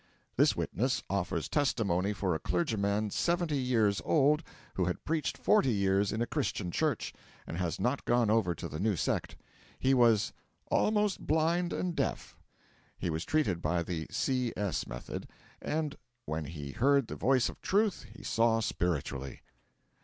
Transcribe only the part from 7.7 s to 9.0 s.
not gone over to the new